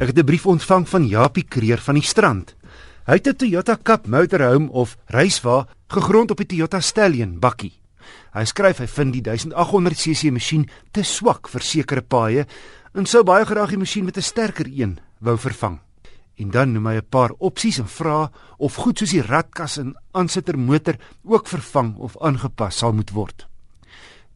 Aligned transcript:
Ek 0.00 0.06
het 0.06 0.18
'n 0.18 0.24
brief 0.24 0.46
ontvang 0.46 0.88
van 0.88 1.06
Japie 1.06 1.44
Kreer 1.44 1.78
van 1.78 1.94
die 1.94 2.02
strand. 2.02 2.56
Hy 3.04 3.12
het 3.12 3.26
'n 3.28 3.36
Toyota 3.36 3.76
Cup 3.82 4.06
motorhome 4.06 4.70
of 4.70 4.96
reiswa 5.06 5.66
gegrond 5.88 6.30
op 6.30 6.36
die 6.36 6.46
Toyota 6.46 6.80
Stallion 6.80 7.38
bakkie. 7.38 7.72
Hy 8.32 8.44
skryf 8.44 8.78
hy 8.78 8.86
vind 8.86 9.12
die 9.12 9.22
1800cc 9.22 10.32
masjien 10.32 10.70
te 10.90 11.02
swak 11.02 11.48
vir 11.48 11.60
sekere 11.60 12.02
paaie 12.02 12.46
en 12.94 13.06
sou 13.06 13.22
baie 13.24 13.44
graag 13.44 13.68
die 13.68 13.78
masjien 13.78 14.04
met 14.04 14.16
'n 14.16 14.22
sterker 14.22 14.66
een 14.66 14.98
wou 15.18 15.36
vervang. 15.38 15.78
En 16.36 16.50
dan 16.50 16.72
noem 16.72 16.86
hy 16.86 16.94
'n 16.94 17.08
paar 17.10 17.30
opsies 17.38 17.78
en 17.78 17.88
vra 17.88 18.30
of 18.58 18.74
goed 18.74 18.98
soos 18.98 19.10
die 19.10 19.22
ratkas 19.22 19.76
en 19.78 19.96
aansittermotor 20.12 20.96
ook 21.24 21.46
vervang 21.46 21.96
of 21.96 22.16
aangepas 22.20 22.76
sal 22.76 22.92
moet 22.92 23.10
word. 23.10 23.46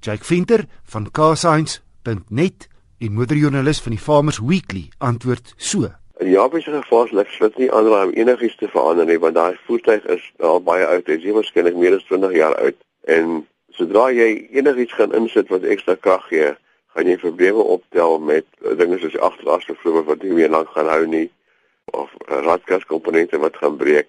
Jake 0.01 0.25
Venter 0.25 0.67
van 0.85 1.11
carscience.net 1.11 2.69
en 3.05 3.13
motorjoernalis 3.13 3.83
van 3.85 3.93
die 3.93 4.01
Farmers 4.01 4.39
Weekly 4.41 4.89
antwoord 4.99 5.53
so: 5.57 5.91
In 6.21 6.31
Japie 6.31 6.63
se 6.63 6.71
geval 6.73 7.21
ek 7.21 7.33
slit 7.35 7.57
nie 7.61 7.69
aanraai 7.69 8.07
om 8.07 8.13
enigiets 8.17 8.57
te 8.57 8.69
verander 8.73 9.05
nie 9.09 9.19
want 9.21 9.37
daai 9.37 9.59
voertuig 9.67 10.07
is 10.15 10.25
al 10.41 10.63
baie 10.65 10.87
oud. 10.87 11.05
Dit 11.05 11.25
is 11.25 11.37
waarskynlik 11.37 11.77
meer 11.77 11.97
as 11.99 12.07
20 12.09 12.33
jaar 12.39 12.57
oud 12.63 12.79
en 13.17 13.35
sodra 13.77 14.07
jy 14.15 14.29
enigiets 14.57 14.97
gaan 14.97 15.13
insit 15.19 15.51
wat 15.53 15.67
ekstra 15.75 15.97
krag 16.01 16.25
gee, 16.31 16.53
gaan 16.95 17.11
jy 17.11 17.17
probleme 17.21 17.67
optel 17.77 18.17
met 18.31 18.47
dinge 18.81 19.01
soos 19.03 19.19
agterasvervloer 19.29 20.07
wat 20.09 20.23
nie 20.25 20.39
meer 20.39 20.55
lank 20.55 20.71
gaan 20.73 20.89
hou 20.89 21.03
nie 21.05 21.27
of 21.93 22.15
radkaskomponente 22.47 23.41
wat 23.43 23.59
gaan 23.61 23.77
breek. 23.77 24.09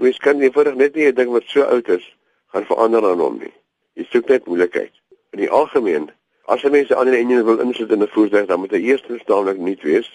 Jy 0.00 0.14
kan 0.24 0.40
eenvoudig 0.40 0.78
net 0.80 0.96
nie 0.96 1.10
'n 1.10 1.14
ding 1.14 1.34
wat 1.34 1.44
so 1.46 1.66
oud 1.66 1.88
is 1.88 2.06
gaan 2.54 2.64
verander 2.64 3.04
aan 3.10 3.20
hom 3.20 3.36
nie. 3.38 3.52
Jy 3.94 4.06
soek 4.08 4.28
net 4.28 4.46
moeilikheid. 4.46 4.92
In 5.36 5.44
die 5.44 5.50
algemeen, 5.50 6.08
as 6.50 6.62
jy 6.62 6.70
mense 6.70 6.96
aan 6.96 7.08
'n 7.08 7.14
enjin 7.14 7.44
wil 7.44 7.60
insit 7.62 7.90
in 7.90 8.02
'n 8.02 8.08
voertuig, 8.14 8.46
dan 8.46 8.60
moet 8.60 8.70
jy 8.70 8.82
eers 8.90 9.04
instandlik 9.08 9.58
nuut 9.58 9.82
wees. 9.82 10.08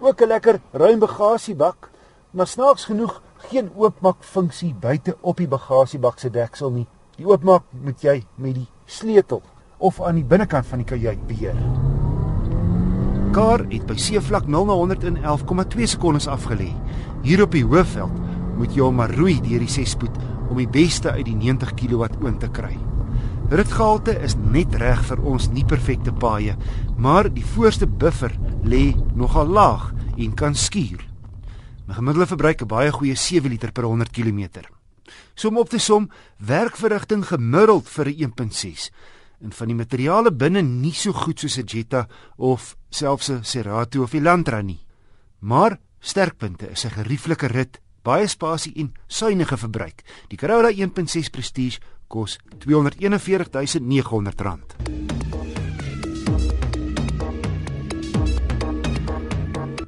Ook 0.00 0.22
'n 0.22 0.28
lekker 0.28 0.60
ruim 0.72 0.98
bagasiebak, 0.98 1.90
maar 2.30 2.46
snaaks 2.46 2.84
genoeg 2.84 3.20
geen 3.48 3.70
oopmaak 3.76 4.24
funksie 4.24 4.74
buite 4.74 5.16
op 5.20 5.40
die 5.40 5.48
bagasiebak 5.48 6.18
se 6.20 6.30
deksel 6.30 6.70
nie. 6.74 6.86
Die 7.16 7.26
oopmaak 7.28 7.64
moet 7.84 8.02
jy 8.04 8.20
met 8.36 8.54
die 8.60 8.68
sleutel 8.86 9.42
of 9.78 10.00
aan 10.00 10.20
die 10.20 10.26
binnekant 10.26 10.66
van 10.68 10.82
die 10.82 10.88
kajuit 10.88 11.22
beheer. 11.28 11.56
Kar 13.34 13.64
het 13.70 13.86
by 13.86 13.96
seevlak 14.00 14.48
0 14.50 14.66
na 14.66 14.76
111,2 14.76 15.88
sekondes 15.94 16.28
afgelê. 16.28 16.72
Hier 17.22 17.44
op 17.44 17.54
die 17.54 17.64
hoofveld 17.64 18.16
moet 18.58 18.74
jy 18.76 18.84
hom 18.84 18.98
maar 19.00 19.14
roei 19.16 19.38
deur 19.40 19.62
die 19.62 19.70
6-spoed 19.70 20.16
om 20.50 20.58
die 20.58 20.68
beste 20.68 21.12
uit 21.14 21.28
die 21.28 21.36
90 21.38 21.76
kW 21.78 22.08
oond 22.24 22.40
te 22.42 22.50
kry. 22.52 22.74
Ritgehalte 23.50 24.14
is 24.22 24.36
net 24.38 24.74
reg 24.78 25.00
vir 25.08 25.22
ons 25.26 25.48
nie 25.54 25.64
perfekte 25.66 26.12
paaie, 26.14 26.56
maar 26.98 27.30
die 27.30 27.46
voorste 27.54 27.86
buffer 27.86 28.34
lê 28.62 28.90
nogal 29.18 29.50
laag 29.50 29.90
en 30.16 30.34
kan 30.38 30.54
skuur. 30.54 31.09
My 31.90 31.96
gemiddelde 31.96 32.28
verbruik 32.30 32.60
is 32.62 32.68
baie 32.70 32.90
goeie 32.94 33.16
7 33.18 33.50
liter 33.50 33.72
per 33.74 33.82
100 33.82 34.14
km. 34.14 34.62
So 35.34 35.48
om 35.48 35.56
op 35.58 35.72
te 35.72 35.78
som, 35.82 36.04
werkverrigting 36.38 37.24
gemiddeld 37.26 37.88
vir 37.90 38.06
'n 38.06 38.30
1.6 38.30 38.90
en 39.42 39.52
van 39.52 39.66
die 39.66 39.74
materiale 39.74 40.30
binne 40.30 40.62
nie 40.62 40.94
so 40.94 41.12
goed 41.12 41.40
soos 41.40 41.58
'n 41.58 41.66
Jetta 41.66 42.06
of 42.36 42.76
selfs 42.90 43.30
'n 43.30 43.42
Cerato 43.42 44.02
of 44.02 44.14
'n 44.14 44.18
Elantra 44.18 44.62
nie. 44.62 44.86
Maar 45.40 45.80
sterkpunte 45.98 46.70
is 46.70 46.84
'n 46.84 46.90
gerieflike 46.90 47.46
rit, 47.46 47.80
baie 48.02 48.26
spasie 48.26 48.72
en 48.76 48.94
suiwige 49.08 49.56
verbruik. 49.56 50.02
Die 50.28 50.38
Corolla 50.38 50.70
1.6 50.70 51.30
Prestige 51.30 51.80
kos 52.06 52.38
R241.900. 52.58 54.76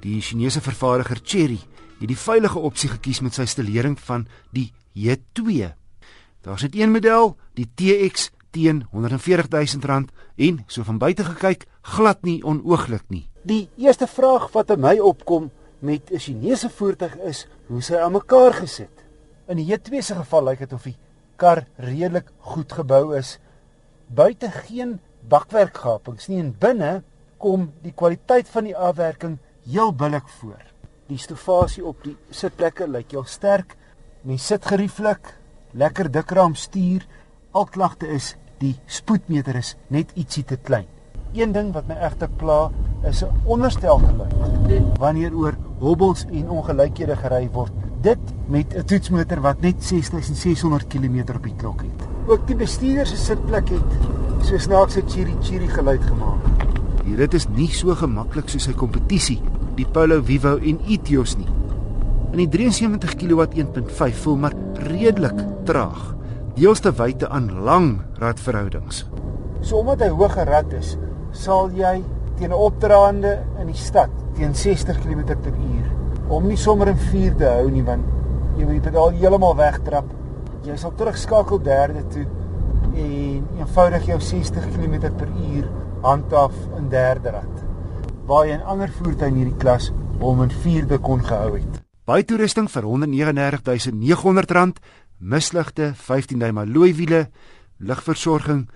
Die 0.01 0.21
Chinese 0.21 0.61
vervaardiger 0.61 1.21
Chery 1.23 1.61
het 2.03 2.11
die 2.11 2.19
veilige 2.19 2.59
opsie 2.59 2.91
gekies 2.91 3.21
met 3.23 3.37
sy 3.39 3.47
stelering 3.47 3.95
van 4.01 4.27
die 4.51 4.73
J2. 4.99 5.73
Daar's 6.43 6.65
net 6.67 6.75
een 6.75 6.91
model, 6.91 7.37
die 7.55 7.69
TX 7.79 8.31
teen 8.53 8.83
R140 8.91 9.49
000 9.49 10.09
en 10.37 10.65
so 10.67 10.83
van 10.83 10.99
buite 10.99 11.25
gekyk 11.25 11.67
glad 11.95 12.23
nie 12.27 12.43
onooglik 12.45 13.05
nie. 13.09 13.29
Die 13.47 13.69
eerste 13.79 14.07
vraag 14.07 14.51
wat 14.55 14.71
in 14.75 14.83
my 14.83 14.99
opkom 14.99 15.51
met 15.79 16.11
'n 16.11 16.19
Chinese 16.19 16.71
voertuig 16.71 17.17
is 17.17 17.47
hoe 17.67 17.83
sy 17.83 17.97
aan 17.97 18.13
mekaar 18.13 18.53
gesit. 18.53 19.05
In 19.49 19.57
die 19.57 19.67
J2 19.67 20.03
se 20.03 20.15
geval 20.15 20.45
lyk 20.45 20.59
dit 20.59 20.73
of 20.73 20.83
die 20.83 20.97
kar 21.37 21.67
redelik 21.77 22.31
goed 22.39 22.73
gebou 22.73 23.17
is. 23.17 23.39
Buite 24.09 24.51
geen 24.51 25.01
bakwerkgapings 25.29 26.29
nie 26.29 26.39
en 26.39 26.57
binne 26.59 27.03
kom 27.39 27.73
die 27.83 27.93
kwaliteit 27.93 28.49
van 28.49 28.65
die 28.65 28.77
afwerking 28.77 29.39
heel 29.67 29.93
billik 29.93 30.29
voor. 30.29 30.72
Die 31.13 31.21
stofasie 31.21 31.83
op 31.85 31.99
die 32.07 32.15
sitplekke 32.33 32.87
lyk 32.89 33.11
heel 33.13 33.27
sterk. 33.29 33.75
Mens 34.25 34.47
sit 34.49 34.65
gerieflik, 34.65 35.35
lekker 35.77 36.09
dik 36.09 36.31
raam 36.33 36.55
stuur. 36.57 37.05
Al 37.53 37.67
klagte 37.69 38.09
is 38.09 38.31
die 38.63 38.73
spoedmeter 38.89 39.59
is 39.61 39.75
net 39.93 40.15
ietsie 40.17 40.47
te 40.49 40.57
klein. 40.57 40.87
Een 41.37 41.53
ding 41.53 41.69
wat 41.75 41.91
my 41.91 41.99
regtig 42.01 42.33
pla 42.41 42.71
is 43.05 43.21
'n 43.25 43.45
onderstel 43.45 44.01
geluid 44.01 44.97
wanneer 44.99 45.37
oor 45.37 45.55
hobbels 45.81 46.25
en 46.33 46.49
ongelykhede 46.49 47.17
gery 47.17 47.49
word. 47.53 47.73
Dit 48.01 48.23
met 48.49 48.73
'n 48.75 48.85
toetsmotor 48.85 49.41
wat 49.41 49.61
net 49.61 49.85
6600 49.85 50.87
km 50.89 51.37
op 51.37 51.43
die 51.43 51.57
klok 51.57 51.83
het. 51.83 52.09
Ook 52.27 52.47
die 52.47 52.57
bestuurder 52.57 53.07
se 53.07 53.17
sitplek 53.17 53.69
het 53.69 54.47
so 54.47 54.59
snaakse 54.59 55.03
chiri 55.07 55.37
chiri 55.43 55.69
geluid 55.69 56.03
gemaak. 56.03 56.41
Die 57.05 57.17
rit 57.17 57.35
is 57.35 57.49
nie 57.49 57.69
so 57.69 57.95
gemaklik 57.95 58.49
soos 58.49 58.63
sy 58.63 58.73
kompetisie, 58.73 59.43
die 59.77 59.87
Polo 59.89 60.21
Vivo 60.21 60.57
en 60.59 60.81
Etios 60.89 61.37
nie. 61.39 61.49
In 62.33 62.41
die 62.41 62.49
73 62.49 63.17
kW 63.21 63.47
1.5 63.61 64.19
voel 64.25 64.37
maar 64.45 64.57
redelik 64.89 65.39
traag 65.69 66.13
deelste 66.57 66.93
wyte 66.93 67.29
aan 67.29 67.49
lang 67.65 68.03
radverhoudings. 68.21 69.07
So 69.65 69.81
omdat 69.81 70.05
hy 70.05 70.11
hoë 70.13 70.29
gerad 70.35 70.73
is, 70.77 70.97
sal 71.33 71.71
jy 71.77 72.03
teen 72.37 72.53
'n 72.53 72.59
opdraande 72.67 73.39
in 73.61 73.67
die 73.67 73.79
stad 73.79 74.11
teen 74.37 74.55
60 74.55 75.01
km/h 75.01 76.29
om 76.29 76.47
nie 76.49 76.57
sommer 76.57 76.89
in 76.89 76.97
vierde 76.97 77.49
hou 77.49 77.71
nie 77.71 77.85
want 77.85 78.05
jy 78.57 78.65
wil 78.65 78.75
die 78.75 78.85
pedaal 78.85 79.11
heeltemal 79.11 79.57
wegtrap. 79.57 80.05
Jy 80.65 80.77
sal 80.77 80.93
terugskakel 80.97 81.63
derde 81.63 82.05
toe 82.13 82.27
en 82.95 83.49
eenvoudig 83.59 84.07
jou 84.07 84.21
60 84.21 84.69
km/h 84.75 85.69
handhaaf 86.03 86.55
in 86.79 86.89
derde 86.89 87.31
rad. 87.31 87.72
Waar 88.27 88.47
jy 88.47 88.55
'n 88.55 88.67
ander 88.67 88.89
voertuig 88.89 89.29
in 89.29 89.35
hierdie 89.35 89.57
klas 89.59 89.91
hom 90.21 90.43
in 90.43 90.51
vierde 90.51 90.99
kon 90.99 91.25
gehou 91.25 91.55
het. 91.59 91.83
Baie 92.05 92.25
toerusting 92.25 92.71
vir 92.71 92.83
R139900, 92.83 94.79
misligte, 95.19 95.93
15 95.95 96.39
duim 96.39 96.59
alloy 96.59 96.95
wiele, 96.95 97.31
ligversorging, 97.79 98.69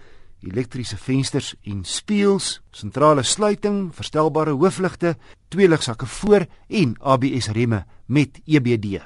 elektriese 0.43 0.97
vensters 0.97 1.55
en 1.63 1.85
spieëls, 1.85 2.61
sentrale 2.71 3.23
sluiting, 3.23 3.95
verstelbare 3.95 4.51
hoofligte, 4.51 5.17
twee 5.49 5.69
ligsakke 5.69 6.07
voor 6.07 6.47
en 6.69 6.97
ABS 7.01 7.49
remme 7.49 7.85
met 8.07 8.41
EBD. 8.45 9.03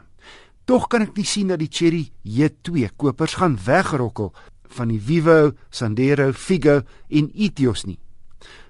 Tog 0.65 0.87
kan 0.89 1.03
ek 1.03 1.17
nie 1.17 1.27
sien 1.27 1.49
dat 1.49 1.59
die 1.59 1.71
Chery 1.71 2.11
J2 2.23 2.93
kopers 2.97 3.35
gaan 3.41 3.59
wegrokkel 3.65 4.33
van 4.77 4.89
die 4.89 5.01
Vivo, 5.01 5.53
Sandero, 5.71 6.33
Figo 6.33 6.83
en 7.09 7.31
Etios 7.35 7.85
nie. 7.85 7.99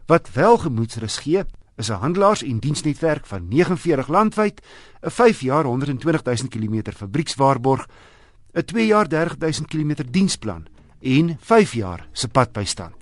Wat 0.07 0.31
wel 0.35 0.57
gemoedsrus 0.59 1.19
gee, 1.23 1.45
is 1.81 1.91
'n 1.91 2.01
handelaars- 2.01 2.43
en 2.43 2.59
diensnetwerk 2.59 3.27
van 3.27 3.49
49 3.49 4.09
landwyd, 4.09 4.61
'n 5.01 5.11
5 5.11 5.41
jaar 5.41 5.65
120 5.65 6.23
000 6.23 6.49
km 6.49 6.93
fabriekswaarborg, 6.93 7.87
'n 8.53 8.65
2 8.65 8.87
jaar 8.87 9.09
30 9.09 9.39
000 9.39 9.53
km 9.67 10.11
diensplan 10.11 10.67
en 11.01 11.37
5 11.41 11.73
jaar 11.73 12.09
se 12.13 12.29
padbystand. 12.29 12.95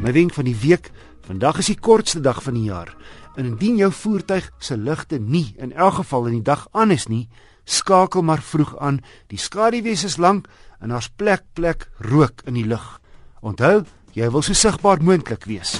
My 0.00 0.12
wenk 0.12 0.34
van 0.34 0.44
die 0.44 0.56
week, 0.56 0.90
vandag 1.20 1.58
is 1.58 1.66
die 1.66 1.80
kortste 1.80 2.20
dag 2.20 2.42
van 2.42 2.54
die 2.54 2.62
jaar. 2.62 2.96
En 3.34 3.44
indien 3.44 3.76
jou 3.76 3.92
voertuig 3.92 4.50
se 4.58 4.76
ligte 4.76 5.18
nie 5.18 5.54
in 5.56 5.72
elk 5.72 5.94
geval 5.94 6.26
in 6.26 6.32
die 6.32 6.42
dag 6.42 6.68
aan 6.70 6.90
is 6.90 7.06
nie, 7.06 7.28
skakel 7.64 8.22
maar 8.22 8.42
vroeg 8.42 8.78
aan. 8.78 9.00
Die 9.26 9.38
skaduwees 9.38 10.04
is 10.04 10.16
lank 10.16 10.46
en 10.80 10.88
daar's 10.88 11.08
plek 11.08 11.42
plek 11.52 11.90
rook 11.98 12.40
in 12.44 12.54
die 12.54 12.66
lug. 12.66 13.00
Onthou, 13.40 13.82
jy 14.16 14.30
wil 14.32 14.40
so 14.40 14.56
sigbaar 14.56 15.02
moontlik 15.04 15.44
wees. 15.44 15.76